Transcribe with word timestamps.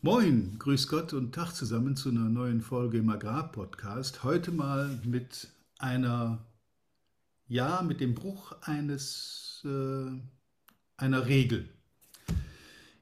Moin, 0.00 0.54
grüß 0.60 0.86
Gott 0.86 1.12
und 1.12 1.34
Tag 1.34 1.54
zusammen 1.54 1.96
zu 1.96 2.10
einer 2.10 2.28
neuen 2.28 2.60
Folge 2.60 2.98
im 2.98 3.10
Agrarpodcast. 3.10 4.22
Heute 4.22 4.52
mal 4.52 5.00
mit 5.04 5.48
einer, 5.80 6.46
ja, 7.48 7.82
mit 7.82 8.00
dem 8.00 8.14
Bruch 8.14 8.52
eines, 8.62 9.60
äh, 9.64 10.06
einer 10.96 11.26
Regel. 11.26 11.68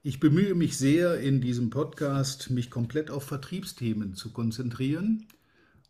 Ich 0.02 0.20
bemühe 0.20 0.54
mich 0.54 0.78
sehr 0.78 1.20
in 1.20 1.42
diesem 1.42 1.68
Podcast, 1.68 2.48
mich 2.48 2.70
komplett 2.70 3.10
auf 3.10 3.24
Vertriebsthemen 3.24 4.14
zu 4.14 4.32
konzentrieren, 4.32 5.26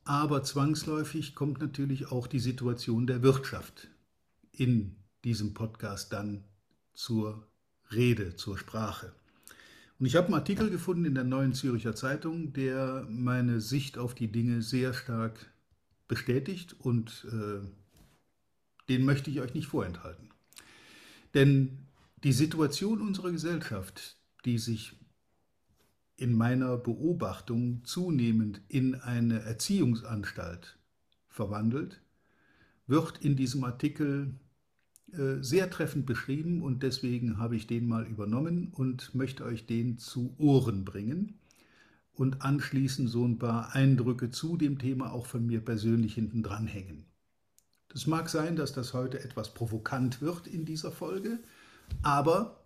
aber 0.02 0.43
zwangsläufig 0.43 1.36
kommt 1.36 1.61
natürlich 1.61 2.11
auch 2.11 2.27
die 2.27 2.41
Situation 2.41 3.07
der 3.07 3.23
Wirtschaft 3.23 3.86
in 4.50 4.96
diesem 5.23 5.54
Podcast 5.54 6.12
dann 6.12 6.43
zur 6.95 7.46
Rede, 7.93 8.34
zur 8.34 8.59
Sprache. 8.59 9.12
Und 9.99 10.07
ich 10.07 10.17
habe 10.17 10.27
einen 10.27 10.35
Artikel 10.35 10.71
gefunden 10.71 11.07
in 11.07 11.14
der 11.14 11.25
Neuen 11.25 11.55
Züricher 11.55 11.95
Zeitung, 11.95 12.53
der 12.53 13.07
meine 13.09 13.61
Sicht 13.61 13.96
auf 13.96 14.14
die 14.14 14.31
Dinge 14.31 14.61
sehr 14.61 14.93
stark 14.93 15.50
bestätigt 16.07 16.77
und 16.79 17.27
äh, 17.32 17.67
den 18.89 19.04
möchte 19.04 19.31
ich 19.31 19.40
euch 19.40 19.54
nicht 19.54 19.67
vorenthalten. 19.67 20.31
Denn 21.35 21.87
die 22.23 22.32
Situation 22.32 23.01
unserer 23.01 23.32
Gesellschaft, 23.32 24.17
die 24.45 24.59
sich 24.59 24.96
in 26.17 26.35
meiner 26.35 26.76
Beobachtung 26.76 27.82
zunehmend 27.85 28.61
in 28.68 28.95
eine 28.95 29.40
Erziehungsanstalt 29.40 30.79
verwandelt, 31.29 32.01
wird 32.87 33.19
in 33.19 33.37
diesem 33.37 33.65
Artikel 33.65 34.34
sehr 35.09 35.70
treffend 35.70 36.05
beschrieben 36.05 36.62
und 36.62 36.83
deswegen 36.83 37.39
habe 37.39 37.56
ich 37.56 37.67
den 37.67 37.87
mal 37.87 38.06
übernommen 38.06 38.73
und 38.73 39.15
möchte 39.15 39.45
euch 39.45 39.67
den 39.67 39.98
zu 39.98 40.34
Ohren 40.39 40.84
bringen 40.84 41.39
und 42.13 42.43
anschließend 42.43 43.09
so 43.09 43.25
ein 43.25 43.39
paar 43.39 43.75
Eindrücke 43.75 44.31
zu 44.31 44.57
dem 44.57 44.79
Thema 44.79 45.13
auch 45.13 45.27
von 45.27 45.47
mir 45.47 45.61
persönlich 45.61 46.15
hinten 46.15 46.43
dranhängen. 46.43 47.05
Das 47.89 48.07
mag 48.07 48.29
sein, 48.29 48.57
dass 48.57 48.73
das 48.73 48.95
heute 48.95 49.23
etwas 49.23 49.55
provokant 49.55 50.21
wird 50.21 50.47
in 50.47 50.65
dieser 50.65 50.91
Folge, 50.91 51.39
aber 52.03 52.61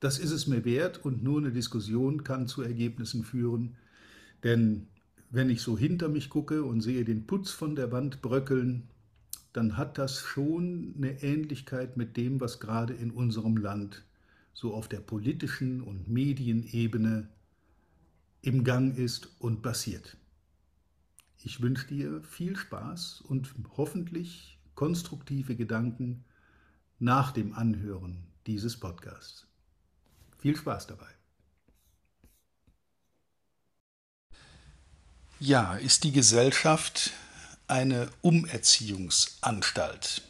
das 0.00 0.18
ist 0.18 0.32
es 0.32 0.46
mir 0.46 0.64
wert 0.64 1.04
und 1.04 1.22
nur 1.22 1.38
eine 1.38 1.52
Diskussion 1.52 2.24
kann 2.24 2.48
zu 2.48 2.62
Ergebnissen 2.62 3.24
führen, 3.24 3.76
denn 4.42 4.88
wenn 5.30 5.48
ich 5.48 5.62
so 5.62 5.78
hinter 5.78 6.08
mich 6.08 6.28
gucke 6.28 6.64
und 6.64 6.80
sehe 6.80 7.04
den 7.04 7.26
Putz 7.26 7.50
von 7.50 7.76
der 7.76 7.92
Wand 7.92 8.20
bröckeln, 8.20 8.88
dann 9.54 9.76
hat 9.76 9.98
das 9.98 10.18
schon 10.18 10.94
eine 10.96 11.22
Ähnlichkeit 11.22 11.96
mit 11.96 12.16
dem, 12.16 12.40
was 12.40 12.58
gerade 12.58 12.92
in 12.92 13.12
unserem 13.12 13.56
Land 13.56 14.04
so 14.52 14.74
auf 14.74 14.88
der 14.88 14.98
politischen 14.98 15.80
und 15.80 16.08
Medienebene 16.08 17.28
im 18.42 18.64
Gang 18.64 18.98
ist 18.98 19.28
und 19.38 19.62
passiert. 19.62 20.16
Ich 21.38 21.62
wünsche 21.62 21.86
dir 21.86 22.20
viel 22.22 22.56
Spaß 22.56 23.20
und 23.20 23.54
hoffentlich 23.76 24.58
konstruktive 24.74 25.54
Gedanken 25.54 26.24
nach 26.98 27.30
dem 27.30 27.54
Anhören 27.54 28.26
dieses 28.48 28.78
Podcasts. 28.78 29.46
Viel 30.38 30.56
Spaß 30.56 30.88
dabei. 30.88 31.06
Ja, 35.38 35.76
ist 35.76 36.02
die 36.02 36.12
Gesellschaft 36.12 37.12
eine 37.68 38.08
Umerziehungsanstalt. 38.22 40.22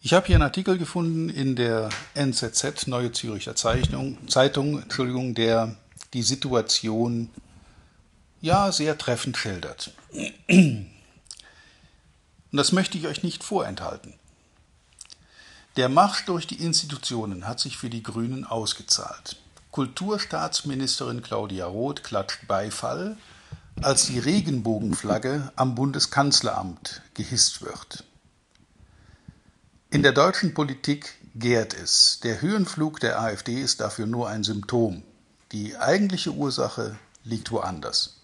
Ich 0.00 0.12
habe 0.12 0.26
hier 0.26 0.36
einen 0.36 0.44
Artikel 0.44 0.78
gefunden 0.78 1.28
in 1.28 1.56
der 1.56 1.90
NZZ, 2.14 2.86
Neue 2.86 3.12
Züricher 3.12 3.56
Zeitung, 3.56 4.16
Zeitung 4.28 4.82
Entschuldigung, 4.82 5.34
der 5.34 5.76
die 6.12 6.22
Situation 6.22 7.30
ja 8.40 8.72
sehr 8.72 8.96
treffend 8.96 9.36
schildert. 9.36 9.92
Und 10.48 10.88
das 12.52 12.72
möchte 12.72 12.96
ich 12.96 13.06
euch 13.06 13.22
nicht 13.22 13.44
vorenthalten. 13.44 14.14
Der 15.76 15.88
Marsch 15.88 16.24
durch 16.24 16.46
die 16.46 16.62
Institutionen 16.62 17.46
hat 17.46 17.60
sich 17.60 17.76
für 17.76 17.90
die 17.90 18.02
Grünen 18.02 18.44
ausgezahlt. 18.44 19.36
Kulturstaatsministerin 19.70 21.22
Claudia 21.22 21.66
Roth 21.66 22.02
klatscht 22.02 22.48
Beifall, 22.48 23.16
als 23.84 24.06
die 24.06 24.18
Regenbogenflagge 24.18 25.52
am 25.56 25.74
Bundeskanzleramt 25.74 27.02
gehisst 27.14 27.62
wird. 27.62 28.04
In 29.90 30.02
der 30.02 30.12
deutschen 30.12 30.54
Politik 30.54 31.14
gärt 31.34 31.74
es. 31.74 32.20
Der 32.22 32.40
Höhenflug 32.40 33.00
der 33.00 33.20
AfD 33.20 33.60
ist 33.60 33.80
dafür 33.80 34.06
nur 34.06 34.28
ein 34.28 34.44
Symptom. 34.44 35.02
Die 35.52 35.76
eigentliche 35.76 36.32
Ursache 36.32 36.98
liegt 37.24 37.50
woanders. 37.50 38.16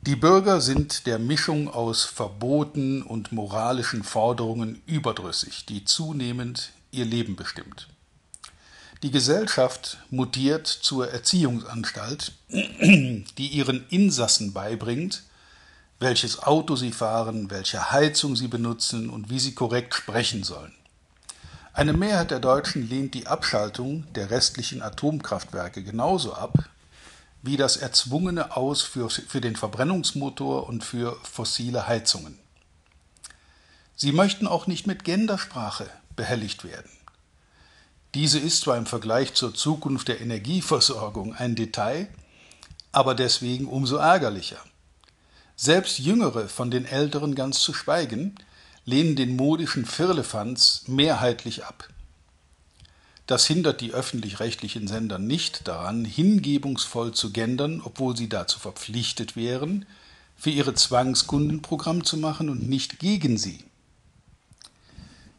Die 0.00 0.16
Bürger 0.16 0.60
sind 0.60 1.06
der 1.06 1.18
Mischung 1.18 1.68
aus 1.68 2.04
Verboten 2.04 3.02
und 3.02 3.32
moralischen 3.32 4.04
Forderungen 4.04 4.80
überdrüssig, 4.86 5.66
die 5.66 5.84
zunehmend 5.84 6.72
ihr 6.90 7.04
Leben 7.04 7.36
bestimmt. 7.36 7.88
Die 9.02 9.12
Gesellschaft 9.12 9.98
mutiert 10.10 10.66
zur 10.66 11.10
Erziehungsanstalt, 11.12 12.32
die 12.50 13.48
ihren 13.48 13.86
Insassen 13.90 14.52
beibringt, 14.52 15.22
welches 16.00 16.42
Auto 16.42 16.74
sie 16.74 16.90
fahren, 16.90 17.48
welche 17.50 17.92
Heizung 17.92 18.34
sie 18.34 18.48
benutzen 18.48 19.08
und 19.08 19.30
wie 19.30 19.38
sie 19.38 19.54
korrekt 19.54 19.94
sprechen 19.94 20.42
sollen. 20.42 20.74
Eine 21.72 21.92
Mehrheit 21.92 22.32
der 22.32 22.40
Deutschen 22.40 22.88
lehnt 22.88 23.14
die 23.14 23.28
Abschaltung 23.28 24.04
der 24.14 24.30
restlichen 24.30 24.82
Atomkraftwerke 24.82 25.84
genauso 25.84 26.34
ab 26.34 26.68
wie 27.40 27.56
das 27.56 27.76
erzwungene 27.76 28.56
Aus 28.56 28.82
für, 28.82 29.08
für 29.10 29.40
den 29.40 29.54
Verbrennungsmotor 29.54 30.68
und 30.68 30.82
für 30.82 31.16
fossile 31.22 31.86
Heizungen. 31.86 32.36
Sie 33.94 34.10
möchten 34.10 34.48
auch 34.48 34.66
nicht 34.66 34.88
mit 34.88 35.04
Gendersprache 35.04 35.88
behelligt 36.16 36.64
werden. 36.64 36.90
Diese 38.14 38.38
ist 38.38 38.62
zwar 38.62 38.78
im 38.78 38.86
Vergleich 38.86 39.34
zur 39.34 39.54
Zukunft 39.54 40.08
der 40.08 40.20
Energieversorgung 40.20 41.34
ein 41.34 41.54
Detail, 41.54 42.08
aber 42.90 43.14
deswegen 43.14 43.66
umso 43.66 43.96
ärgerlicher. 43.96 44.60
Selbst 45.56 45.98
Jüngere, 45.98 46.48
von 46.48 46.70
den 46.70 46.84
Älteren 46.84 47.34
ganz 47.34 47.60
zu 47.60 47.74
schweigen, 47.74 48.34
lehnen 48.84 49.16
den 49.16 49.36
modischen 49.36 49.84
Firlefanz 49.84 50.84
mehrheitlich 50.86 51.64
ab. 51.64 51.88
Das 53.26 53.46
hindert 53.46 53.82
die 53.82 53.92
öffentlich-rechtlichen 53.92 54.88
Sender 54.88 55.18
nicht 55.18 55.68
daran, 55.68 56.06
hingebungsvoll 56.06 57.12
zu 57.12 57.30
gendern, 57.30 57.82
obwohl 57.84 58.16
sie 58.16 58.30
dazu 58.30 58.58
verpflichtet 58.58 59.36
wären, 59.36 59.84
für 60.34 60.48
ihre 60.48 60.72
Zwangskunden 60.72 61.60
Programm 61.60 62.04
zu 62.04 62.16
machen 62.16 62.48
und 62.48 62.66
nicht 62.66 62.98
gegen 63.00 63.36
sie. 63.36 63.64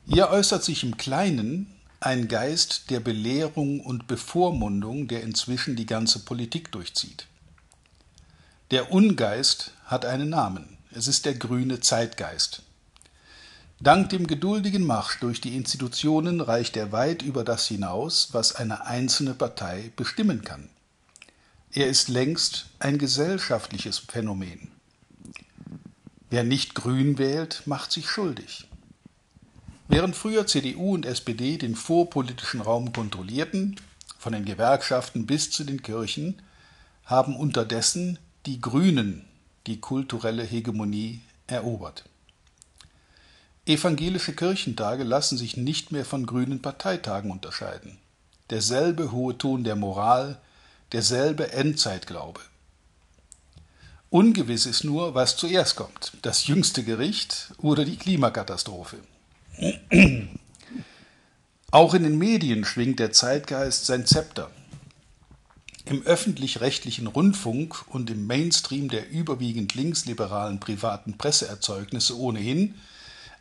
Hier 0.07 0.29
äußert 0.29 0.63
sich 0.63 0.83
im 0.83 0.97
Kleinen 0.97 1.73
ein 2.01 2.29
Geist 2.29 2.89
der 2.89 3.01
Belehrung 3.01 3.81
und 3.81 4.07
Bevormundung, 4.07 5.07
der 5.07 5.21
inzwischen 5.21 5.75
die 5.75 5.85
ganze 5.85 6.19
Politik 6.19 6.71
durchzieht. 6.71 7.27
Der 8.71 8.91
Ungeist 8.91 9.71
hat 9.85 10.05
einen 10.05 10.29
Namen. 10.29 10.77
Es 10.91 11.07
ist 11.07 11.25
der 11.25 11.33
grüne 11.33 11.81
Zeitgeist. 11.81 12.61
Dank 13.81 14.09
dem 14.09 14.27
geduldigen 14.27 14.85
Marsch 14.85 15.19
durch 15.19 15.41
die 15.41 15.55
Institutionen 15.55 16.39
reicht 16.39 16.77
er 16.77 16.91
weit 16.91 17.21
über 17.21 17.43
das 17.43 17.67
hinaus, 17.67 18.29
was 18.31 18.55
eine 18.55 18.85
einzelne 18.85 19.33
Partei 19.33 19.91
bestimmen 19.95 20.43
kann. 20.43 20.69
Er 21.71 21.87
ist 21.87 22.07
längst 22.07 22.67
ein 22.79 22.97
gesellschaftliches 22.97 23.99
Phänomen. 23.99 24.71
Wer 26.29 26.43
nicht 26.43 26.75
grün 26.75 27.17
wählt, 27.17 27.63
macht 27.65 27.91
sich 27.91 28.09
schuldig. 28.09 28.68
Während 29.91 30.15
früher 30.15 30.45
CDU 30.45 30.93
und 30.93 31.07
SPD 31.07 31.57
den 31.57 31.73
vorpolitischen 31.73 32.61
Raum 32.61 32.93
kontrollierten, 32.93 33.75
von 34.19 34.33
den 34.33 34.45
Gewerkschaften 34.45 35.25
bis 35.25 35.49
zu 35.49 35.63
den 35.63 35.81
Kirchen, 35.81 36.43
haben 37.05 37.35
unterdessen 37.35 38.19
die 38.45 38.61
Grünen 38.61 39.25
die 39.65 39.79
kulturelle 39.79 40.43
Hegemonie 40.43 41.21
erobert. 41.47 42.05
Evangelische 43.65 44.35
Kirchentage 44.35 45.03
lassen 45.03 45.39
sich 45.39 45.57
nicht 45.57 45.91
mehr 45.91 46.05
von 46.05 46.27
grünen 46.27 46.61
Parteitagen 46.61 47.31
unterscheiden. 47.31 47.97
Derselbe 48.51 49.11
hohe 49.11 49.39
Ton 49.39 49.63
der 49.63 49.75
Moral, 49.75 50.39
derselbe 50.91 51.51
Endzeitglaube. 51.51 52.41
Ungewiss 54.11 54.67
ist 54.67 54.83
nur, 54.83 55.15
was 55.15 55.35
zuerst 55.35 55.75
kommt, 55.75 56.13
das 56.21 56.45
jüngste 56.45 56.83
Gericht 56.83 57.53
oder 57.57 57.85
die 57.85 57.97
Klimakatastrophe. 57.97 58.97
Auch 61.71 61.93
in 61.93 62.03
den 62.03 62.17
Medien 62.17 62.65
schwingt 62.65 62.99
der 62.99 63.11
Zeitgeist 63.11 63.85
sein 63.85 64.05
Zepter. 64.05 64.49
Im 65.85 66.03
öffentlich-rechtlichen 66.03 67.07
Rundfunk 67.07 67.85
und 67.87 68.09
im 68.09 68.27
Mainstream 68.27 68.89
der 68.89 69.09
überwiegend 69.09 69.75
linksliberalen 69.75 70.59
privaten 70.59 71.17
Presseerzeugnisse 71.17 72.17
ohnehin, 72.17 72.75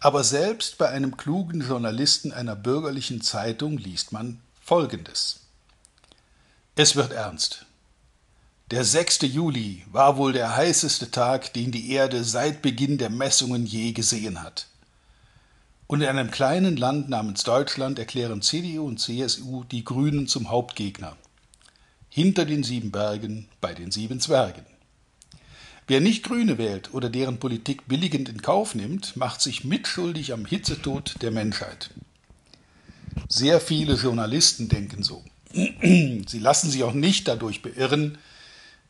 aber 0.01 0.25
selbst 0.25 0.79
bei 0.79 0.89
einem 0.89 1.17
klugen 1.17 1.61
Journalisten 1.61 2.33
einer 2.33 2.57
bürgerlichen 2.57 3.21
Zeitung 3.21 3.79
liest 3.79 4.13
man 4.13 4.41
Folgendes. 4.63 5.41
Es 6.77 6.95
wird 6.95 7.13
ernst. 7.13 7.67
Der 8.71 8.85
6. 8.85 9.23
Juli 9.23 9.85
war 9.91 10.17
wohl 10.17 10.33
der 10.33 10.55
heißeste 10.55 11.11
Tag, 11.11 11.53
den 11.55 11.73
die 11.73 11.91
Erde 11.91 12.23
seit 12.23 12.63
Beginn 12.63 12.99
der 12.99 13.11
Messungen 13.11 13.67
je 13.67 13.93
gesehen 13.93 14.43
hat. 14.43 14.67
Und 15.89 16.03
in 16.03 16.07
einem 16.07 16.31
kleinen 16.31 16.77
Land 16.77 17.09
namens 17.09 17.45
Deutschland 17.45 17.99
erklären 17.99 18.43
CDU 18.43 18.87
und 18.87 19.01
CSU 19.01 19.65
die 19.65 19.85
Grünen 19.85 20.29
zum 20.29 20.51
Hauptgegner. 20.51 21.17
Hinter 22.11 22.45
den 22.45 22.63
sieben 22.63 22.91
Bergen, 22.91 23.49
bei 23.63 23.73
den 23.73 23.91
sieben 23.91 24.21
Zwergen. 24.21 24.67
Wer 25.87 26.03
nicht 26.03 26.25
Grüne 26.25 26.59
wählt 26.59 26.93
oder 26.93 27.09
deren 27.09 27.39
Politik 27.39 27.89
billigend 27.89 28.29
in 28.29 28.43
Kauf 28.43 28.75
nimmt, 28.75 29.17
macht 29.17 29.41
sich 29.41 29.65
mitschuldig 29.65 30.35
am 30.35 30.45
Hitzetod 30.45 31.15
der 31.23 31.31
Menschheit. 31.31 31.89
Sehr 33.31 33.59
viele 33.59 33.95
Journalisten 33.95 34.69
denken 34.69 35.03
so. 35.03 35.25
Sie 35.55 36.39
lassen 36.39 36.71
sich 36.71 36.85
auch 36.85 36.93
nicht 36.93 37.27
dadurch 37.27 37.63
beirren, 37.63 38.19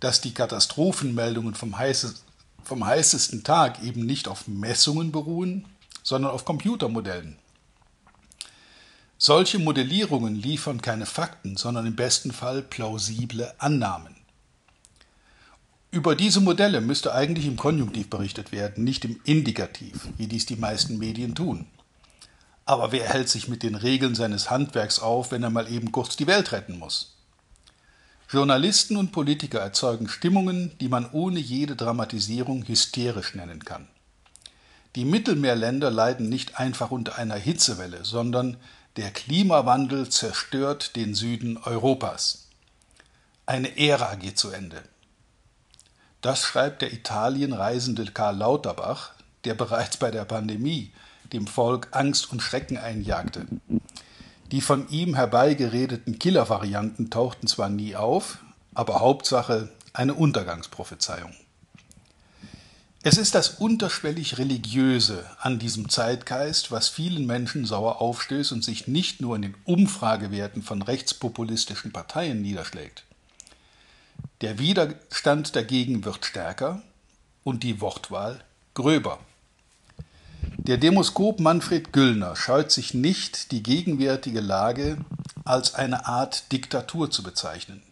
dass 0.00 0.20
die 0.20 0.34
Katastrophenmeldungen 0.34 1.54
vom, 1.54 1.78
heißes, 1.78 2.24
vom 2.64 2.84
heißesten 2.84 3.44
Tag 3.44 3.84
eben 3.84 4.04
nicht 4.04 4.26
auf 4.26 4.48
Messungen 4.48 5.12
beruhen, 5.12 5.64
sondern 6.08 6.30
auf 6.30 6.46
Computermodellen. 6.46 7.36
Solche 9.18 9.58
Modellierungen 9.58 10.36
liefern 10.36 10.80
keine 10.80 11.04
Fakten, 11.04 11.58
sondern 11.58 11.84
im 11.84 11.96
besten 11.96 12.32
Fall 12.32 12.62
plausible 12.62 13.52
Annahmen. 13.58 14.16
Über 15.90 16.16
diese 16.16 16.40
Modelle 16.40 16.80
müsste 16.80 17.14
eigentlich 17.14 17.44
im 17.44 17.56
Konjunktiv 17.56 18.08
berichtet 18.08 18.52
werden, 18.52 18.84
nicht 18.84 19.04
im 19.04 19.20
Indikativ, 19.24 20.08
wie 20.16 20.28
dies 20.28 20.46
die 20.46 20.56
meisten 20.56 20.96
Medien 20.96 21.34
tun. 21.34 21.66
Aber 22.64 22.90
wer 22.90 23.06
hält 23.06 23.28
sich 23.28 23.46
mit 23.48 23.62
den 23.62 23.74
Regeln 23.74 24.14
seines 24.14 24.48
Handwerks 24.48 25.00
auf, 25.00 25.30
wenn 25.30 25.42
er 25.42 25.50
mal 25.50 25.70
eben 25.70 25.92
kurz 25.92 26.16
die 26.16 26.26
Welt 26.26 26.52
retten 26.52 26.78
muss? 26.78 27.16
Journalisten 28.30 28.96
und 28.96 29.12
Politiker 29.12 29.60
erzeugen 29.60 30.08
Stimmungen, 30.08 30.72
die 30.80 30.88
man 30.88 31.10
ohne 31.12 31.38
jede 31.38 31.76
Dramatisierung 31.76 32.66
hysterisch 32.66 33.34
nennen 33.34 33.62
kann. 33.62 33.88
Die 34.98 35.04
Mittelmeerländer 35.04 35.92
leiden 35.92 36.28
nicht 36.28 36.58
einfach 36.58 36.90
unter 36.90 37.18
einer 37.18 37.36
Hitzewelle, 37.36 38.04
sondern 38.04 38.56
der 38.96 39.12
Klimawandel 39.12 40.08
zerstört 40.08 40.96
den 40.96 41.14
Süden 41.14 41.56
Europas. 41.56 42.48
Eine 43.46 43.78
Ära 43.78 44.16
geht 44.16 44.38
zu 44.38 44.50
Ende. 44.50 44.82
Das 46.20 46.42
schreibt 46.42 46.82
der 46.82 46.92
Italien 46.92 47.52
reisende 47.52 48.06
Karl 48.06 48.38
Lauterbach, 48.38 49.12
der 49.44 49.54
bereits 49.54 49.98
bei 49.98 50.10
der 50.10 50.24
Pandemie 50.24 50.90
dem 51.32 51.46
Volk 51.46 51.86
Angst 51.92 52.32
und 52.32 52.42
Schrecken 52.42 52.76
einjagte. 52.76 53.46
Die 54.50 54.60
von 54.60 54.88
ihm 54.88 55.14
herbeigeredeten 55.14 56.18
Killer-Varianten 56.18 57.08
tauchten 57.08 57.46
zwar 57.46 57.68
nie 57.68 57.94
auf, 57.94 58.38
aber 58.74 58.98
Hauptsache 58.98 59.68
eine 59.92 60.14
Untergangsprophezeiung. 60.14 61.32
Es 63.10 63.16
ist 63.16 63.34
das 63.34 63.48
unterschwellig 63.48 64.36
Religiöse 64.36 65.24
an 65.40 65.58
diesem 65.58 65.88
Zeitgeist, 65.88 66.70
was 66.70 66.90
vielen 66.90 67.24
Menschen 67.24 67.64
sauer 67.64 68.02
aufstößt 68.02 68.52
und 68.52 68.62
sich 68.62 68.86
nicht 68.86 69.22
nur 69.22 69.34
in 69.34 69.40
den 69.40 69.54
Umfragewerten 69.64 70.62
von 70.62 70.82
rechtspopulistischen 70.82 71.90
Parteien 71.90 72.42
niederschlägt. 72.42 73.04
Der 74.42 74.58
Widerstand 74.58 75.56
dagegen 75.56 76.04
wird 76.04 76.26
stärker 76.26 76.82
und 77.44 77.62
die 77.62 77.80
Wortwahl 77.80 78.44
gröber. 78.74 79.20
Der 80.58 80.76
Demoskop 80.76 81.40
Manfred 81.40 81.94
Güllner 81.94 82.36
scheut 82.36 82.70
sich 82.70 82.92
nicht, 82.92 83.52
die 83.52 83.62
gegenwärtige 83.62 84.40
Lage 84.40 84.98
als 85.46 85.74
eine 85.74 86.04
Art 86.04 86.52
Diktatur 86.52 87.10
zu 87.10 87.22
bezeichnen. 87.22 87.82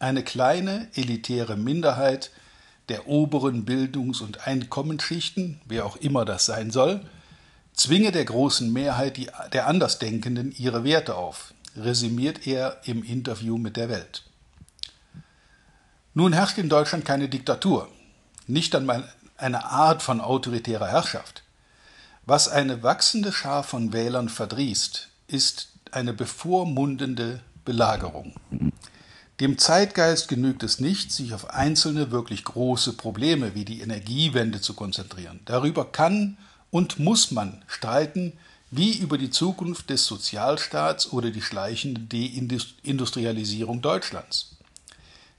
Eine 0.00 0.22
kleine, 0.22 0.90
elitäre 0.92 1.56
Minderheit 1.56 2.30
der 2.88 3.08
oberen 3.08 3.64
Bildungs- 3.64 4.20
und 4.20 4.46
Einkommensschichten, 4.46 5.60
wer 5.66 5.86
auch 5.86 5.96
immer 5.96 6.24
das 6.24 6.46
sein 6.46 6.70
soll, 6.70 7.00
zwinge 7.72 8.12
der 8.12 8.24
großen 8.24 8.72
Mehrheit 8.72 9.18
der 9.52 9.66
Andersdenkenden 9.66 10.52
ihre 10.56 10.84
Werte 10.84 11.16
auf, 11.16 11.52
resümiert 11.76 12.46
er 12.46 12.80
im 12.84 13.02
Interview 13.02 13.58
mit 13.58 13.76
der 13.76 13.88
Welt. 13.88 14.22
Nun 16.14 16.32
herrscht 16.32 16.58
in 16.58 16.68
Deutschland 16.68 17.04
keine 17.04 17.28
Diktatur, 17.28 17.88
nicht 18.46 18.74
einmal 18.74 19.12
eine 19.36 19.66
Art 19.66 20.02
von 20.02 20.20
autoritärer 20.20 20.88
Herrschaft. 20.88 21.42
Was 22.24 22.48
eine 22.48 22.82
wachsende 22.82 23.32
Schar 23.32 23.62
von 23.62 23.92
Wählern 23.92 24.28
verdrießt, 24.28 25.08
ist 25.28 25.68
eine 25.92 26.12
bevormundende 26.12 27.40
Belagerung. 27.64 28.32
Dem 29.40 29.58
Zeitgeist 29.58 30.28
genügt 30.28 30.62
es 30.62 30.80
nicht, 30.80 31.12
sich 31.12 31.34
auf 31.34 31.50
einzelne 31.50 32.10
wirklich 32.10 32.44
große 32.44 32.94
Probleme 32.94 33.54
wie 33.54 33.66
die 33.66 33.82
Energiewende 33.82 34.62
zu 34.62 34.72
konzentrieren. 34.72 35.40
Darüber 35.44 35.84
kann 35.92 36.38
und 36.70 36.98
muss 36.98 37.30
man 37.32 37.62
streiten, 37.66 38.32
wie 38.70 38.96
über 38.96 39.18
die 39.18 39.30
Zukunft 39.30 39.90
des 39.90 40.06
Sozialstaats 40.06 41.12
oder 41.12 41.30
die 41.30 41.42
schleichende 41.42 42.00
Deindustrialisierung 42.00 43.82
Deutschlands. 43.82 44.56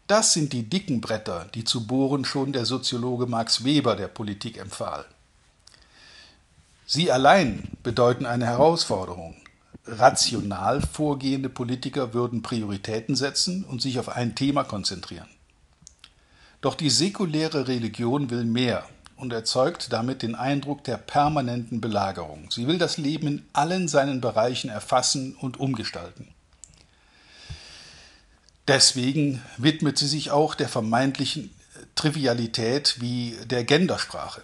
Das 0.05 0.31
sind 0.31 0.53
die 0.53 0.69
dicken 0.69 1.01
Bretter, 1.01 1.47
die 1.53 1.63
zu 1.63 1.87
bohren 1.87 2.23
schon 2.23 2.53
der 2.53 2.65
Soziologe 2.65 3.25
Max 3.25 3.63
Weber 3.63 3.95
der 3.95 4.07
Politik 4.07 4.57
empfahl. 4.57 5.05
Sie 6.85 7.11
allein 7.11 7.67
bedeuten 7.83 8.25
eine 8.25 8.45
Herausforderung. 8.45 9.35
Rational 9.87 10.81
vorgehende 10.81 11.49
Politiker 11.49 12.13
würden 12.13 12.41
Prioritäten 12.41 13.15
setzen 13.15 13.63
und 13.63 13.81
sich 13.81 13.99
auf 13.99 14.09
ein 14.09 14.35
Thema 14.35 14.63
konzentrieren. 14.63 15.27
Doch 16.61 16.75
die 16.75 16.89
säkuläre 16.89 17.67
Religion 17.67 18.29
will 18.29 18.43
mehr 18.43 18.87
und 19.15 19.33
erzeugt 19.33 19.91
damit 19.91 20.21
den 20.21 20.35
Eindruck 20.35 20.83
der 20.83 20.97
permanenten 20.97 21.81
Belagerung. 21.81 22.49
Sie 22.51 22.67
will 22.67 22.77
das 22.77 22.97
Leben 22.97 23.27
in 23.27 23.45
allen 23.53 23.87
seinen 23.87 24.21
Bereichen 24.21 24.69
erfassen 24.69 25.35
und 25.35 25.59
umgestalten. 25.59 26.27
Deswegen 28.67 29.41
widmet 29.57 29.97
sie 29.97 30.07
sich 30.07 30.31
auch 30.31 30.55
der 30.55 30.67
vermeintlichen 30.67 31.51
Trivialität 31.95 32.99
wie 32.99 33.37
der 33.45 33.63
Gendersprache. 33.63 34.41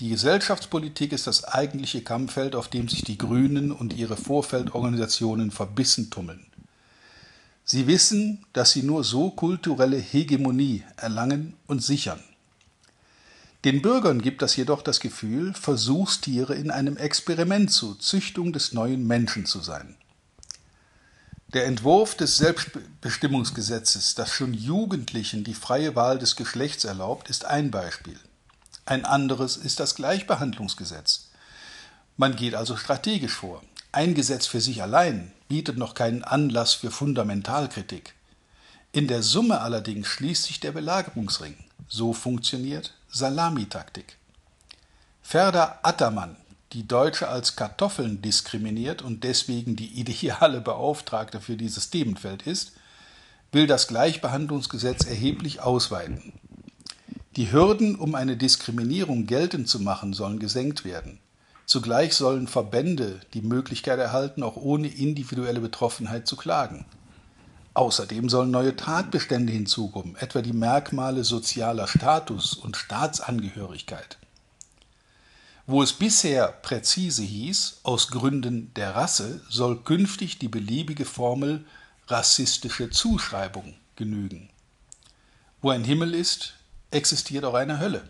Die 0.00 0.10
Gesellschaftspolitik 0.10 1.12
ist 1.12 1.26
das 1.26 1.42
eigentliche 1.42 2.02
Kampffeld, 2.02 2.54
auf 2.54 2.68
dem 2.68 2.88
sich 2.88 3.02
die 3.02 3.18
Grünen 3.18 3.72
und 3.72 3.92
ihre 3.92 4.16
Vorfeldorganisationen 4.16 5.50
verbissen 5.50 6.08
tummeln. 6.08 6.46
Sie 7.64 7.88
wissen, 7.88 8.46
dass 8.52 8.70
sie 8.70 8.84
nur 8.84 9.02
so 9.02 9.30
kulturelle 9.30 9.98
Hegemonie 9.98 10.84
erlangen 10.96 11.54
und 11.66 11.82
sichern. 11.82 12.22
Den 13.64 13.82
Bürgern 13.82 14.22
gibt 14.22 14.40
das 14.40 14.54
jedoch 14.54 14.82
das 14.82 15.00
Gefühl, 15.00 15.52
Versuchstiere 15.52 16.54
in 16.54 16.70
einem 16.70 16.96
Experiment 16.96 17.72
zur 17.72 17.98
Züchtung 17.98 18.52
des 18.52 18.72
neuen 18.72 19.04
Menschen 19.04 19.46
zu 19.46 19.58
sein. 19.58 19.96
Der 21.52 21.66
Entwurf 21.66 22.14
des 22.14 22.36
Selbstbestimmungsgesetzes, 22.36 24.14
das 24.14 24.30
schon 24.30 24.54
Jugendlichen 24.54 25.42
die 25.42 25.54
freie 25.54 25.96
Wahl 25.96 26.20
des 26.20 26.36
Geschlechts 26.36 26.84
erlaubt, 26.84 27.28
ist 27.30 27.46
ein 27.46 27.72
Beispiel. 27.72 28.20
Ein 28.88 29.04
anderes 29.04 29.58
ist 29.58 29.80
das 29.80 29.96
Gleichbehandlungsgesetz. 29.96 31.28
Man 32.16 32.36
geht 32.36 32.54
also 32.54 32.74
strategisch 32.74 33.34
vor. 33.34 33.62
Ein 33.92 34.14
Gesetz 34.14 34.46
für 34.46 34.62
sich 34.62 34.80
allein 34.80 35.30
bietet 35.46 35.76
noch 35.76 35.92
keinen 35.92 36.24
Anlass 36.24 36.72
für 36.72 36.90
Fundamentalkritik. 36.90 38.14
In 38.92 39.06
der 39.06 39.22
Summe 39.22 39.60
allerdings 39.60 40.06
schließt 40.06 40.44
sich 40.44 40.60
der 40.60 40.72
Belagerungsring. 40.72 41.54
So 41.86 42.14
funktioniert 42.14 42.94
Salamitaktik. 43.10 44.16
Ferda 45.20 45.80
Attermann, 45.82 46.36
die 46.72 46.88
Deutsche 46.88 47.28
als 47.28 47.56
Kartoffeln 47.56 48.22
diskriminiert 48.22 49.02
und 49.02 49.22
deswegen 49.22 49.76
die 49.76 50.00
ideale 50.00 50.62
Beauftragte 50.62 51.42
für 51.42 51.58
dieses 51.58 51.90
Themenfeld 51.90 52.46
ist, 52.46 52.72
will 53.52 53.66
das 53.66 53.86
Gleichbehandlungsgesetz 53.86 55.04
erheblich 55.04 55.60
ausweiten. 55.60 56.32
Die 57.36 57.52
Hürden, 57.52 57.94
um 57.94 58.14
eine 58.14 58.36
Diskriminierung 58.36 59.26
geltend 59.26 59.68
zu 59.68 59.80
machen, 59.80 60.12
sollen 60.12 60.38
gesenkt 60.38 60.84
werden. 60.84 61.20
Zugleich 61.66 62.14
sollen 62.14 62.48
Verbände 62.48 63.20
die 63.34 63.42
Möglichkeit 63.42 63.98
erhalten, 63.98 64.42
auch 64.42 64.56
ohne 64.56 64.88
individuelle 64.88 65.60
Betroffenheit 65.60 66.26
zu 66.26 66.36
klagen. 66.36 66.86
Außerdem 67.74 68.28
sollen 68.28 68.50
neue 68.50 68.74
Tatbestände 68.74 69.52
hinzukommen, 69.52 70.16
etwa 70.16 70.40
die 70.42 70.54
Merkmale 70.54 71.24
sozialer 71.24 71.86
Status 71.86 72.54
und 72.54 72.76
Staatsangehörigkeit. 72.76 74.18
Wo 75.66 75.82
es 75.82 75.92
bisher 75.92 76.48
präzise 76.48 77.22
hieß, 77.22 77.80
aus 77.82 78.08
Gründen 78.08 78.72
der 78.74 78.96
Rasse 78.96 79.42
soll 79.50 79.82
künftig 79.82 80.38
die 80.38 80.48
beliebige 80.48 81.04
Formel 81.04 81.66
rassistische 82.06 82.88
Zuschreibung 82.88 83.74
genügen. 83.94 84.48
Wo 85.60 85.68
ein 85.68 85.84
Himmel 85.84 86.14
ist, 86.14 86.54
existiert 86.90 87.44
auch 87.44 87.54
eine 87.54 87.78
Hölle. 87.80 88.08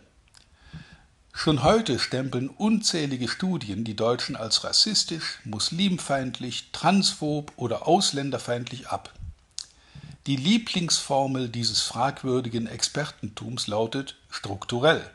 Schon 1.32 1.62
heute 1.62 1.98
stempeln 2.00 2.48
unzählige 2.48 3.28
Studien 3.28 3.84
die 3.84 3.94
Deutschen 3.94 4.34
als 4.34 4.64
rassistisch, 4.64 5.38
muslimfeindlich, 5.44 6.70
transphob 6.72 7.52
oder 7.56 7.86
ausländerfeindlich 7.86 8.88
ab. 8.88 9.14
Die 10.26 10.36
Lieblingsformel 10.36 11.48
dieses 11.48 11.80
fragwürdigen 11.80 12.66
Expertentums 12.66 13.68
lautet 13.68 14.16
strukturell. 14.30 15.08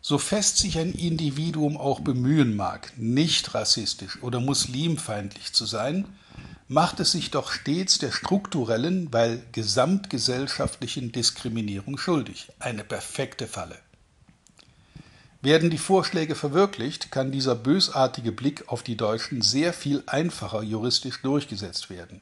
So 0.00 0.18
fest 0.18 0.58
sich 0.58 0.78
ein 0.78 0.92
Individuum 0.92 1.76
auch 1.76 1.98
bemühen 1.98 2.54
mag, 2.54 2.92
nicht 2.96 3.52
rassistisch 3.52 4.22
oder 4.22 4.38
muslimfeindlich 4.38 5.52
zu 5.52 5.66
sein, 5.66 6.06
macht 6.68 7.00
es 7.00 7.12
sich 7.12 7.30
doch 7.30 7.50
stets 7.50 7.98
der 7.98 8.10
strukturellen, 8.10 9.12
weil 9.12 9.42
gesamtgesellschaftlichen 9.52 11.12
Diskriminierung 11.12 11.98
schuldig. 11.98 12.48
Eine 12.58 12.84
perfekte 12.84 13.46
Falle. 13.46 13.78
Werden 15.42 15.70
die 15.70 15.78
Vorschläge 15.78 16.34
verwirklicht, 16.34 17.12
kann 17.12 17.30
dieser 17.30 17.54
bösartige 17.54 18.32
Blick 18.32 18.64
auf 18.68 18.82
die 18.82 18.96
Deutschen 18.96 19.42
sehr 19.42 19.72
viel 19.72 20.02
einfacher 20.06 20.62
juristisch 20.62 21.22
durchgesetzt 21.22 21.88
werden. 21.88 22.20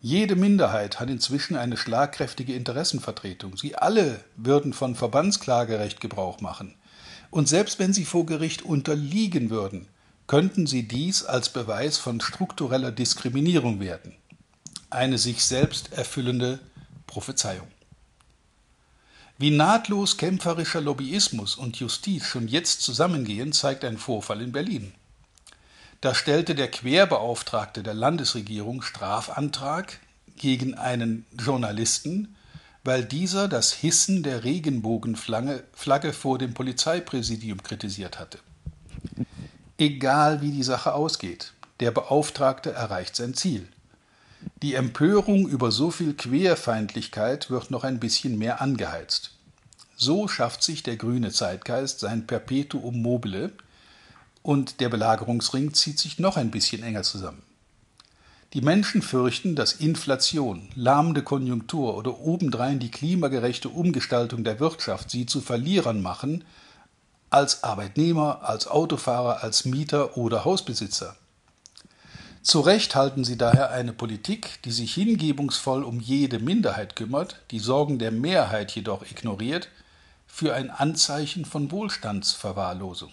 Jede 0.00 0.36
Minderheit 0.36 1.00
hat 1.00 1.10
inzwischen 1.10 1.56
eine 1.56 1.76
schlagkräftige 1.76 2.54
Interessenvertretung. 2.54 3.56
Sie 3.56 3.74
alle 3.74 4.20
würden 4.36 4.72
von 4.72 4.94
Verbandsklagerecht 4.94 6.00
Gebrauch 6.00 6.40
machen. 6.40 6.74
Und 7.30 7.48
selbst 7.48 7.78
wenn 7.78 7.92
sie 7.92 8.04
vor 8.04 8.24
Gericht 8.24 8.62
unterliegen 8.62 9.50
würden, 9.50 9.88
könnten 10.26 10.66
sie 10.66 10.88
dies 10.88 11.24
als 11.24 11.48
Beweis 11.48 11.98
von 11.98 12.20
struktureller 12.20 12.90
Diskriminierung 12.90 13.80
werten. 13.80 14.14
Eine 14.90 15.18
sich 15.18 15.44
selbst 15.44 15.92
erfüllende 15.92 16.58
Prophezeiung. 17.06 17.68
Wie 19.38 19.50
nahtlos 19.50 20.16
kämpferischer 20.16 20.80
Lobbyismus 20.80 21.56
und 21.56 21.76
Justiz 21.76 22.24
schon 22.24 22.48
jetzt 22.48 22.80
zusammengehen, 22.80 23.52
zeigt 23.52 23.84
ein 23.84 23.98
Vorfall 23.98 24.40
in 24.40 24.52
Berlin. 24.52 24.92
Da 26.00 26.14
stellte 26.14 26.54
der 26.54 26.70
Querbeauftragte 26.70 27.82
der 27.82 27.94
Landesregierung 27.94 28.82
Strafantrag 28.82 30.00
gegen 30.36 30.74
einen 30.74 31.26
Journalisten, 31.38 32.34
weil 32.84 33.04
dieser 33.04 33.48
das 33.48 33.72
Hissen 33.72 34.22
der 34.22 34.44
Regenbogenflagge 34.44 36.12
vor 36.12 36.38
dem 36.38 36.54
Polizeipräsidium 36.54 37.62
kritisiert 37.62 38.18
hatte. 38.18 38.38
Egal 39.78 40.40
wie 40.40 40.52
die 40.52 40.62
Sache 40.62 40.94
ausgeht, 40.94 41.52
der 41.80 41.90
Beauftragte 41.90 42.72
erreicht 42.72 43.14
sein 43.14 43.34
Ziel. 43.34 43.68
Die 44.62 44.74
Empörung 44.74 45.46
über 45.46 45.70
so 45.70 45.90
viel 45.90 46.14
Querfeindlichkeit 46.14 47.50
wird 47.50 47.70
noch 47.70 47.84
ein 47.84 48.00
bisschen 48.00 48.38
mehr 48.38 48.62
angeheizt. 48.62 49.32
So 49.94 50.28
schafft 50.28 50.62
sich 50.62 50.82
der 50.82 50.96
grüne 50.96 51.30
Zeitgeist 51.30 52.00
sein 52.00 52.26
Perpetuum 52.26 53.02
mobile 53.02 53.52
und 54.42 54.80
der 54.80 54.88
Belagerungsring 54.88 55.74
zieht 55.74 55.98
sich 55.98 56.18
noch 56.18 56.38
ein 56.38 56.50
bisschen 56.50 56.82
enger 56.82 57.02
zusammen. 57.02 57.42
Die 58.54 58.62
Menschen 58.62 59.02
fürchten, 59.02 59.56
dass 59.56 59.74
Inflation, 59.74 60.68
lahmende 60.74 61.22
Konjunktur 61.22 61.96
oder 61.98 62.18
obendrein 62.20 62.78
die 62.78 62.90
klimagerechte 62.90 63.68
Umgestaltung 63.68 64.42
der 64.42 64.58
Wirtschaft 64.58 65.10
sie 65.10 65.26
zu 65.26 65.42
Verlierern 65.42 66.00
machen, 66.00 66.44
als 67.30 67.64
Arbeitnehmer, 67.64 68.42
als 68.42 68.66
Autofahrer, 68.66 69.42
als 69.42 69.64
Mieter 69.64 70.16
oder 70.16 70.44
Hausbesitzer. 70.44 71.16
Zu 72.42 72.60
Recht 72.60 72.94
halten 72.94 73.24
sie 73.24 73.36
daher 73.36 73.70
eine 73.70 73.92
Politik, 73.92 74.62
die 74.64 74.70
sich 74.70 74.94
hingebungsvoll 74.94 75.82
um 75.82 75.98
jede 75.98 76.38
Minderheit 76.38 76.94
kümmert, 76.94 77.40
die 77.50 77.58
Sorgen 77.58 77.98
der 77.98 78.12
Mehrheit 78.12 78.70
jedoch 78.70 79.02
ignoriert, 79.02 79.68
für 80.28 80.54
ein 80.54 80.70
Anzeichen 80.70 81.44
von 81.44 81.72
Wohlstandsverwahrlosung. 81.72 83.12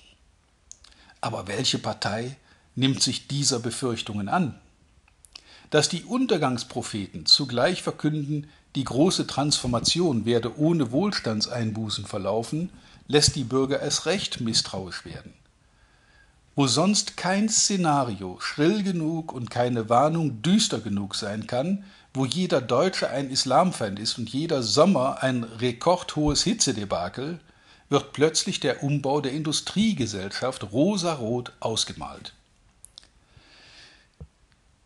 Aber 1.19 1.47
welche 1.47 1.79
Partei 1.79 2.35
nimmt 2.75 3.01
sich 3.01 3.27
dieser 3.27 3.59
Befürchtungen 3.59 4.29
an? 4.29 4.59
Dass 5.71 5.89
die 5.89 6.03
Untergangspropheten 6.03 7.25
zugleich 7.25 7.81
verkünden, 7.81 8.47
die 8.75 8.83
große 8.83 9.25
Transformation 9.25 10.25
werde 10.25 10.59
ohne 10.59 10.91
Wohlstandseinbußen 10.91 12.05
verlaufen, 12.05 12.69
lässt 13.07 13.35
die 13.35 13.43
Bürger 13.43 13.81
erst 13.81 14.05
recht 14.05 14.41
misstrauisch 14.41 15.05
werden. 15.05 15.33
Wo 16.55 16.67
sonst 16.67 17.17
kein 17.17 17.49
Szenario 17.49 18.39
schrill 18.39 18.83
genug 18.83 19.33
und 19.33 19.49
keine 19.49 19.89
Warnung 19.89 20.41
düster 20.41 20.79
genug 20.79 21.15
sein 21.15 21.47
kann, 21.47 21.83
wo 22.13 22.25
jeder 22.25 22.61
Deutsche 22.61 23.09
ein 23.09 23.31
Islamfeind 23.31 23.99
ist 23.99 24.19
und 24.19 24.29
jeder 24.29 24.61
Sommer 24.61 25.23
ein 25.23 25.43
rekordhohes 25.43 26.43
Hitzedebakel, 26.43 27.39
wird 27.89 28.13
plötzlich 28.13 28.59
der 28.59 28.83
Umbau 28.83 29.21
der 29.21 29.33
Industriegesellschaft 29.33 30.71
rosarot 30.71 31.53
ausgemalt. 31.59 32.33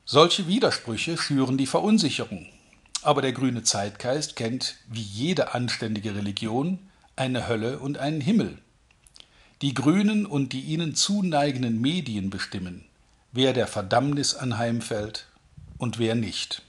Solche 0.05 0.47
Widersprüche 0.47 1.17
schüren 1.17 1.57
die 1.57 1.67
Verunsicherung. 1.67 2.47
Aber 3.01 3.21
der 3.21 3.33
grüne 3.33 3.63
Zeitgeist 3.63 4.35
kennt, 4.35 4.75
wie 4.87 5.01
jede 5.01 5.53
anständige 5.53 6.15
Religion, 6.15 6.79
eine 7.17 7.47
Hölle 7.47 7.79
und 7.79 7.97
einen 7.97 8.21
Himmel. 8.21 8.57
Die 9.61 9.73
Grünen 9.73 10.25
und 10.25 10.53
die 10.53 10.61
ihnen 10.61 10.95
zuneigenden 10.95 11.81
Medien 11.81 12.29
bestimmen, 12.29 12.85
wer 13.31 13.53
der 13.53 13.67
Verdammnis 13.67 14.35
anheimfällt 14.35 15.27
und 15.77 15.97
wer 15.99 16.15
nicht. 16.15 16.61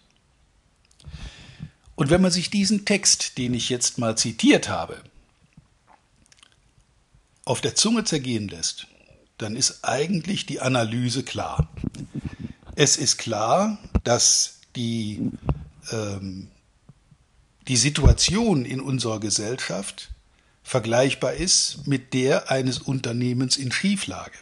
Und 1.95 2.11
wenn 2.11 2.23
man 2.23 2.31
sich 2.31 2.51
diesen 2.51 2.85
Text, 2.85 3.39
den 3.39 3.55
ich 3.55 3.69
jetzt 3.69 3.99
mal 3.99 4.17
zitiert 4.17 4.69
habe, 4.69 5.03
auf 7.45 7.61
der 7.61 7.75
Zunge 7.75 8.05
zergehen 8.05 8.49
lässt, 8.49 8.87
dann 9.39 9.57
ist 9.57 9.85
eigentlich 9.85 10.47
die 10.47 10.61
Analyse 10.61 11.23
klar. 11.23 11.69
Es 12.75 12.97
ist 12.97 13.17
klar, 13.17 13.79
dass 14.05 14.61
die, 14.77 15.31
ähm, 15.91 16.49
die 17.67 17.77
Situation 17.77 18.65
in 18.65 18.81
unserer 18.81 19.19
Gesellschaft 19.19 20.11
vergleichbar 20.63 21.35
ist 21.35 21.87
mit 21.87 22.15
der 22.15 22.51
eines 22.51 22.79
Unternehmens 22.79 23.57
in 23.57 23.73
Schieflage. 23.73 24.39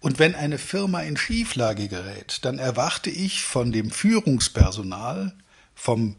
Und 0.00 0.18
wenn 0.18 0.34
eine 0.34 0.58
Firma 0.58 1.00
in 1.02 1.16
Schieflage 1.16 1.88
gerät, 1.88 2.38
dann 2.42 2.58
erwarte 2.58 3.10
ich 3.10 3.42
von 3.42 3.70
dem 3.70 3.90
Führungspersonal, 3.90 5.34
vom 5.74 6.16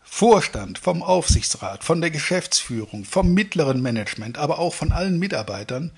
Vorstand, 0.00 0.78
vom 0.78 1.02
Aufsichtsrat, 1.02 1.84
von 1.84 2.00
der 2.00 2.10
Geschäftsführung, 2.10 3.04
vom 3.04 3.34
mittleren 3.34 3.82
Management, 3.82 4.38
aber 4.38 4.58
auch 4.58 4.72
von 4.72 4.90
allen 4.90 5.18
Mitarbeitern, 5.18 5.92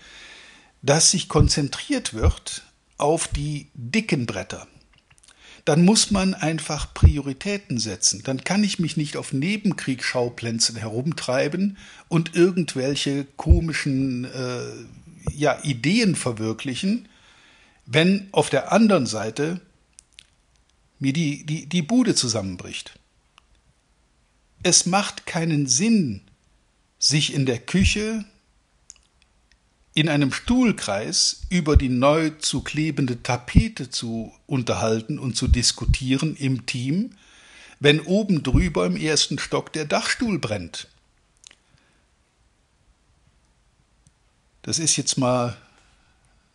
dass 0.83 1.13
sich 1.13 1.29
konzentriert 1.29 2.13
wird 2.15 2.65
auf 2.99 3.29
die 3.29 3.71
dicken 3.75 4.27
Bretter, 4.27 4.67
dann 5.71 5.85
muss 5.85 6.11
man 6.11 6.35
einfach 6.35 6.93
Prioritäten 6.95 7.79
setzen. 7.79 8.25
Dann 8.25 8.43
kann 8.43 8.65
ich 8.65 8.81
mich 8.81 8.97
nicht 8.97 9.17
auf 9.17 9.33
Nebenkriegsschauplätzen 9.33 10.75
herumtreiben 10.75 11.79
und 12.09 12.35
irgendwelche 12.35 13.25
komischen 13.37 14.25
äh, 14.25 15.33
ja, 15.33 15.61
Ideen 15.63 16.17
verwirklichen, 16.17 17.09
wenn 17.87 18.27
auf 18.33 18.51
der 18.51 18.73
anderen 18.73 19.07
Seite 19.07 19.61
mir 20.99 21.13
die, 21.13 21.47
die, 21.47 21.67
die 21.67 21.83
Bude 21.83 22.17
zusammenbricht. 22.17 22.99
Es 24.65 24.87
macht 24.87 25.25
keinen 25.25 25.69
Sinn, 25.69 26.23
sich 26.99 27.33
in 27.33 27.47
der 27.47 27.61
Küche 27.61 28.25
in 29.95 30.09
einem 30.09 30.33
Stuhlkreis 30.33 31.43
über 31.51 31.77
die 31.77 31.89
neu 31.89 32.31
zu 32.39 32.63
klebende 32.63 33.23
Tapete 33.23 33.91
zu 33.91 34.33
unterhalten 34.47 35.19
und 35.19 35.37
zu 35.37 35.49
diskutieren 35.49 36.37
im 36.37 36.67
Team, 36.67 37.11
wenn 37.81 38.01
oben 38.01 38.43
drüber 38.43 38.87
im 38.87 38.97
ersten 38.97 39.39
Stock 39.39 39.73
der 39.73 39.87
Dachstuhl 39.87 40.39
brennt. 40.39 40.89
Das 44.63 44.79
ist 44.79 44.97
jetzt 44.97 45.17
mal 45.17 45.57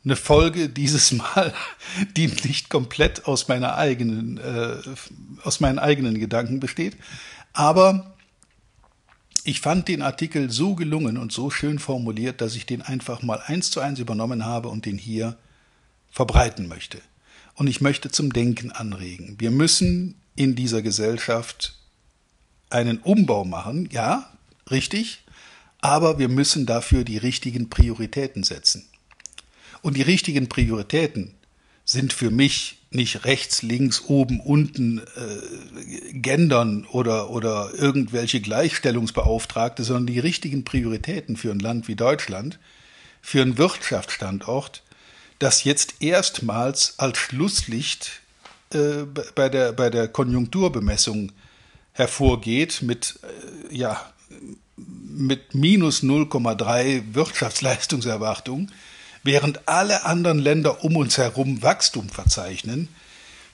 eine 0.06 0.16
Folge 0.16 0.70
dieses 0.70 1.12
Mal, 1.12 1.54
die 2.16 2.28
nicht 2.28 2.70
komplett 2.70 3.26
aus 3.26 3.48
meiner 3.48 3.76
eigenen, 3.76 4.38
äh, 4.38 4.78
aus 5.44 5.60
meinen 5.60 5.80
eigenen 5.80 6.20
Gedanken 6.20 6.60
besteht, 6.60 6.96
aber 7.54 8.15
ich 9.48 9.62
fand 9.62 9.88
den 9.88 10.02
Artikel 10.02 10.52
so 10.52 10.74
gelungen 10.74 11.20
und 11.20 11.32
so 11.32 11.52
schön 11.52 11.78
formuliert, 11.78 12.42
dass 12.42 12.56
ich 12.56 12.66
den 12.66 12.82
einfach 12.82 13.22
mal 13.22 13.40
eins 13.46 13.70
zu 13.70 13.80
eins 13.80 14.00
übernommen 14.00 14.44
habe 14.44 14.70
und 14.70 14.88
den 14.88 14.98
hier 14.98 15.38
verbreiten 16.10 16.68
möchte. 16.68 17.00
Und 17.54 17.68
ich 17.68 17.80
möchte 17.80 18.10
zum 18.10 18.34
Denken 18.34 18.72
anregen. 18.72 19.36
Wir 19.38 19.52
müssen 19.52 20.16
in 20.36 20.56
dieser 20.56 20.82
Gesellschaft 20.82 21.78
einen 22.72 22.98
Umbau 22.98 23.46
machen, 23.46 23.88
ja, 23.92 24.34
richtig, 24.72 25.24
aber 25.80 26.18
wir 26.18 26.28
müssen 26.28 26.66
dafür 26.66 27.04
die 27.04 27.20
richtigen 27.20 27.70
Prioritäten 27.70 28.44
setzen. 28.44 28.90
Und 29.84 29.96
die 29.96 30.02
richtigen 30.02 30.50
Prioritäten 30.50 31.36
sind 31.86 32.14
für 32.14 32.32
mich 32.32 32.80
nicht 32.90 33.26
rechts, 33.26 33.62
links, 33.62 34.04
oben, 34.08 34.40
unten 34.40 35.00
äh, 35.00 36.14
gendern 36.14 36.86
oder, 36.92 37.30
oder 37.30 37.72
irgendwelche 37.76 38.42
Gleichstellungsbeauftragte, 38.42 39.84
sondern 39.84 40.08
die 40.08 40.20
richtigen 40.20 40.64
Prioritäten 40.64 41.38
für 41.38 41.52
ein 41.52 41.60
Land 41.60 41.88
wie 41.88 41.96
Deutschland, 41.96 42.60
für 43.22 43.42
einen 43.42 43.58
Wirtschaftsstandort, 43.58 44.84
das 45.40 45.64
jetzt 45.64 45.96
erstmals 46.02 46.98
als 46.98 47.18
Schlusslicht 47.18 48.22
äh, 48.72 49.04
bei, 49.36 49.50
der, 49.50 49.74
bei 49.74 49.90
der 49.90 50.08
Konjunkturbemessung 50.08 51.32
hervorgeht 51.92 52.82
mit, 52.82 53.20
äh, 53.70 53.76
ja, 53.76 54.12
mit 54.78 55.54
minus 55.54 56.02
0,3 56.02 57.14
Wirtschaftsleistungserwartung, 57.14 58.72
während 59.26 59.68
alle 59.68 60.06
anderen 60.06 60.40
Länder 60.40 60.84
um 60.84 60.96
uns 60.96 61.18
herum 61.18 61.62
Wachstum 61.62 62.10
verzeichnen, 62.10 62.88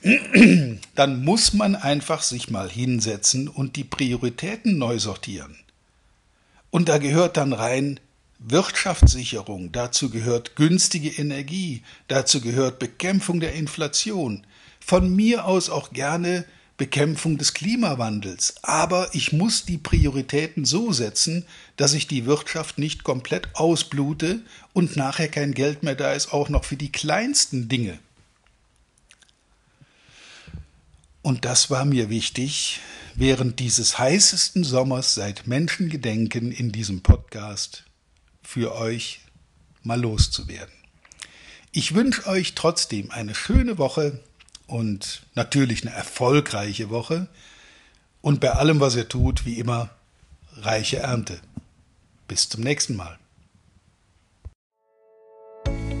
dann 0.94 1.24
muss 1.24 1.54
man 1.54 1.74
einfach 1.74 2.22
sich 2.22 2.50
mal 2.50 2.68
hinsetzen 2.68 3.48
und 3.48 3.76
die 3.76 3.84
Prioritäten 3.84 4.76
neu 4.78 4.98
sortieren. 4.98 5.56
Und 6.70 6.88
da 6.88 6.98
gehört 6.98 7.36
dann 7.36 7.52
rein 7.52 8.00
Wirtschaftssicherung, 8.38 9.72
dazu 9.72 10.10
gehört 10.10 10.56
günstige 10.56 11.10
Energie, 11.10 11.82
dazu 12.08 12.40
gehört 12.40 12.78
Bekämpfung 12.78 13.40
der 13.40 13.54
Inflation, 13.54 14.44
von 14.80 15.14
mir 15.14 15.46
aus 15.46 15.70
auch 15.70 15.92
gerne 15.92 16.44
Bekämpfung 16.76 17.38
des 17.38 17.54
Klimawandels. 17.54 18.54
Aber 18.62 19.08
ich 19.12 19.32
muss 19.32 19.64
die 19.64 19.78
Prioritäten 19.78 20.64
so 20.64 20.92
setzen, 20.92 21.44
dass 21.76 21.94
ich 21.94 22.06
die 22.06 22.26
Wirtschaft 22.26 22.78
nicht 22.78 23.04
komplett 23.04 23.48
ausblute 23.54 24.40
und 24.72 24.96
nachher 24.96 25.28
kein 25.28 25.52
Geld 25.52 25.82
mehr 25.82 25.94
da 25.94 26.12
ist, 26.12 26.32
auch 26.32 26.48
noch 26.48 26.64
für 26.64 26.76
die 26.76 26.92
kleinsten 26.92 27.68
Dinge. 27.68 27.98
Und 31.22 31.44
das 31.44 31.70
war 31.70 31.84
mir 31.84 32.10
wichtig, 32.10 32.80
während 33.14 33.60
dieses 33.60 33.98
heißesten 33.98 34.64
Sommers 34.64 35.14
seit 35.14 35.46
Menschengedenken 35.46 36.50
in 36.50 36.72
diesem 36.72 37.02
Podcast 37.02 37.84
für 38.42 38.74
euch 38.74 39.20
mal 39.82 40.00
loszuwerden. 40.00 40.74
Ich 41.70 41.94
wünsche 41.94 42.26
euch 42.26 42.54
trotzdem 42.54 43.10
eine 43.10 43.34
schöne 43.34 43.78
Woche 43.78 44.20
und 44.66 45.22
natürlich 45.34 45.86
eine 45.86 45.94
erfolgreiche 45.94 46.90
Woche 46.90 47.28
und 48.20 48.40
bei 48.40 48.52
allem, 48.52 48.80
was 48.80 48.96
ihr 48.96 49.08
tut, 49.08 49.44
wie 49.44 49.58
immer, 49.58 49.90
reiche 50.56 50.98
Ernte. 50.98 51.40
Bis 52.28 52.48
zum 52.48 52.62
nächsten 52.62 52.96
Mal. 52.96 53.18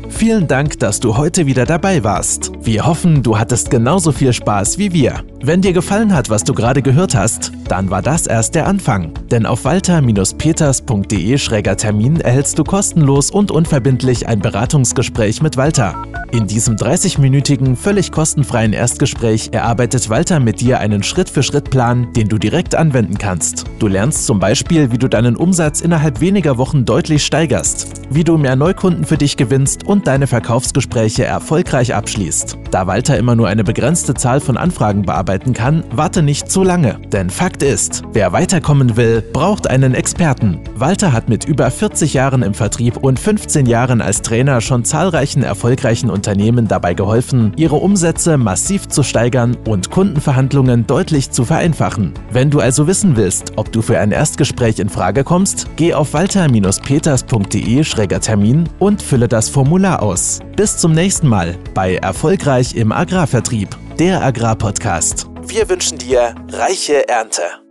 Vielen 0.08 0.46
Dank, 0.46 0.78
dass 0.78 1.00
du 1.00 1.16
heute 1.16 1.46
wieder 1.46 1.66
dabei 1.66 2.04
warst. 2.04 2.52
Wir 2.60 2.86
hoffen, 2.86 3.24
du 3.24 3.38
hattest 3.38 3.70
genauso 3.70 4.12
viel 4.12 4.32
Spaß 4.32 4.78
wie 4.78 4.92
wir. 4.92 5.24
Wenn 5.42 5.62
dir 5.62 5.72
gefallen 5.72 6.14
hat, 6.14 6.30
was 6.30 6.44
du 6.44 6.54
gerade 6.54 6.80
gehört 6.80 7.16
hast, 7.16 7.50
dann 7.66 7.90
war 7.90 8.02
das 8.02 8.28
erst 8.28 8.54
der 8.54 8.68
Anfang. 8.68 9.12
Denn 9.30 9.46
auf 9.46 9.64
walter-peters.de-termin 9.64 12.20
erhältst 12.20 12.56
du 12.56 12.62
kostenlos 12.62 13.32
und 13.32 13.50
unverbindlich 13.50 14.28
ein 14.28 14.38
Beratungsgespräch 14.38 15.42
mit 15.42 15.56
Walter. 15.56 15.96
In 16.32 16.46
diesem 16.46 16.76
30-minütigen, 16.76 17.76
völlig 17.76 18.10
kostenfreien 18.10 18.72
Erstgespräch 18.72 19.50
erarbeitet 19.52 20.08
Walter 20.08 20.40
mit 20.40 20.62
dir 20.62 20.80
einen 20.80 21.02
Schritt-für-Schritt-Plan, 21.02 22.14
den 22.14 22.28
du 22.28 22.38
direkt 22.38 22.74
anwenden 22.74 23.18
kannst. 23.18 23.64
Du 23.78 23.86
lernst 23.86 24.24
zum 24.24 24.38
Beispiel, 24.38 24.90
wie 24.90 24.96
du 24.96 25.08
deinen 25.08 25.36
Umsatz 25.36 25.82
innerhalb 25.82 26.22
weniger 26.22 26.56
Wochen 26.56 26.86
deutlich 26.86 27.26
steigerst, 27.26 28.06
wie 28.08 28.24
du 28.24 28.38
mehr 28.38 28.56
Neukunden 28.56 29.04
für 29.04 29.18
dich 29.18 29.36
gewinnst 29.36 29.84
und 29.84 30.06
deine 30.06 30.26
Verkaufsgespräche 30.26 31.26
erfolgreich 31.26 31.94
abschließt. 31.94 32.56
Da 32.70 32.86
Walter 32.86 33.18
immer 33.18 33.36
nur 33.36 33.48
eine 33.48 33.62
begrenzte 33.62 34.14
Zahl 34.14 34.40
von 34.40 34.56
Anfragen 34.56 35.02
bearbeiten 35.02 35.52
kann, 35.52 35.84
warte 35.90 36.22
nicht 36.22 36.50
zu 36.50 36.62
lange. 36.62 36.98
Denn 37.12 37.28
Fakt 37.28 37.62
ist, 37.62 38.04
wer 38.14 38.32
weiterkommen 38.32 38.96
will, 38.96 39.22
braucht 39.34 39.66
einen 39.66 39.92
Experten. 39.94 40.60
Walter 40.76 41.12
hat 41.12 41.28
mit 41.28 41.44
über 41.44 41.70
40 41.70 42.14
Jahren 42.14 42.42
im 42.42 42.54
Vertrieb 42.54 42.96
und 42.96 43.20
15 43.20 43.66
Jahren 43.66 44.00
als 44.00 44.22
Trainer 44.22 44.62
schon 44.62 44.86
zahlreichen 44.86 45.42
erfolgreichen 45.42 46.08
Unternehmen 46.22 46.68
dabei 46.68 46.94
geholfen, 46.94 47.52
ihre 47.56 47.74
Umsätze 47.74 48.38
massiv 48.38 48.86
zu 48.86 49.02
steigern 49.02 49.56
und 49.66 49.90
Kundenverhandlungen 49.90 50.86
deutlich 50.86 51.32
zu 51.32 51.44
vereinfachen. 51.44 52.14
Wenn 52.30 52.48
du 52.48 52.60
also 52.60 52.86
wissen 52.86 53.16
willst, 53.16 53.54
ob 53.56 53.72
du 53.72 53.82
für 53.82 53.98
ein 53.98 54.12
Erstgespräch 54.12 54.78
in 54.78 54.88
Frage 54.88 55.24
kommst, 55.24 55.66
geh 55.74 55.94
auf 55.94 56.14
walter-peters.de-termin 56.14 58.68
und 58.78 59.02
fülle 59.02 59.26
das 59.26 59.48
Formular 59.48 60.00
aus. 60.00 60.38
Bis 60.54 60.76
zum 60.76 60.92
nächsten 60.92 61.26
Mal 61.26 61.56
bei 61.74 61.96
Erfolgreich 61.96 62.76
im 62.76 62.92
Agrarvertrieb, 62.92 63.70
der 63.98 64.22
Agrarpodcast. 64.22 65.26
Wir 65.48 65.68
wünschen 65.68 65.98
dir 65.98 66.36
reiche 66.52 67.08
Ernte. 67.08 67.61